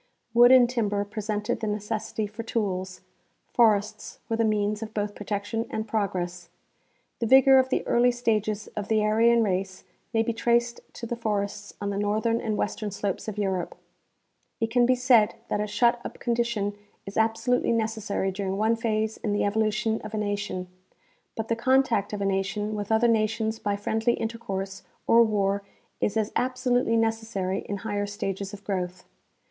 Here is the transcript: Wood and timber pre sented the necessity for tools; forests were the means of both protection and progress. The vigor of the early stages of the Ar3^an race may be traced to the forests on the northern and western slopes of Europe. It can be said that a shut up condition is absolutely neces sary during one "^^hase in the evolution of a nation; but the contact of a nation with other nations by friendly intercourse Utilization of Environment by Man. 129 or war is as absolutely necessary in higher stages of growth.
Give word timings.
Wood 0.33 0.51
and 0.51 0.67
timber 0.67 1.05
pre 1.05 1.21
sented 1.21 1.59
the 1.59 1.67
necessity 1.67 2.25
for 2.25 2.41
tools; 2.41 3.01
forests 3.53 4.17
were 4.27 4.35
the 4.35 4.43
means 4.43 4.81
of 4.81 4.95
both 4.95 5.13
protection 5.13 5.67
and 5.69 5.87
progress. 5.87 6.49
The 7.19 7.27
vigor 7.27 7.59
of 7.59 7.69
the 7.69 7.85
early 7.85 8.09
stages 8.09 8.65
of 8.75 8.87
the 8.87 8.97
Ar3^an 8.97 9.43
race 9.43 9.83
may 10.11 10.23
be 10.23 10.33
traced 10.33 10.79
to 10.93 11.05
the 11.05 11.15
forests 11.15 11.75
on 11.79 11.91
the 11.91 11.99
northern 11.99 12.41
and 12.41 12.57
western 12.57 12.89
slopes 12.89 13.27
of 13.27 13.37
Europe. 13.37 13.77
It 14.59 14.71
can 14.71 14.87
be 14.87 14.95
said 14.95 15.35
that 15.49 15.61
a 15.61 15.67
shut 15.67 16.01
up 16.03 16.17
condition 16.19 16.73
is 17.05 17.15
absolutely 17.15 17.69
neces 17.71 18.01
sary 18.01 18.31
during 18.31 18.57
one 18.57 18.75
"^^hase 18.75 19.19
in 19.23 19.33
the 19.33 19.43
evolution 19.45 20.01
of 20.01 20.15
a 20.15 20.17
nation; 20.17 20.67
but 21.35 21.47
the 21.47 21.55
contact 21.55 22.11
of 22.11 22.21
a 22.21 22.25
nation 22.25 22.73
with 22.73 22.91
other 22.91 23.07
nations 23.07 23.59
by 23.59 23.75
friendly 23.75 24.13
intercourse 24.13 24.81
Utilization 25.07 25.27
of 25.27 25.27
Environment 25.27 25.31
by 25.31 25.35
Man. 25.37 25.45
129 25.45 25.45
or 25.45 25.45
war 25.61 25.63
is 26.09 26.17
as 26.17 26.31
absolutely 26.35 26.97
necessary 26.97 27.59
in 27.69 27.77
higher 27.85 28.07
stages 28.07 28.51
of 28.51 28.63
growth. 28.63 29.05